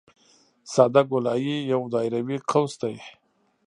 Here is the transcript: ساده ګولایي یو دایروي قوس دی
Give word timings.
ساده 0.73 1.01
ګولایي 1.11 1.57
یو 1.71 1.81
دایروي 1.93 2.37
قوس 2.49 2.73
دی 2.81 2.95